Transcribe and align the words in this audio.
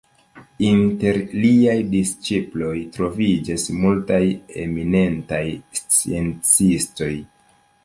Inter 0.67 1.19
liaj 1.43 1.75
disĉiploj 1.91 2.71
troviĝas 2.97 3.67
multaj 3.83 4.23
eminentaj 4.65 5.45
sciencistoj. 5.83 7.13